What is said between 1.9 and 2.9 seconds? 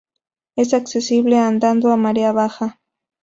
a marea baja.